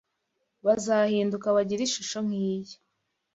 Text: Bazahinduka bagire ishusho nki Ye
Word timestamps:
Bazahinduka 0.65 1.47
bagire 1.55 1.81
ishusho 1.85 2.17
nki 2.27 2.41
Ye 2.65 2.75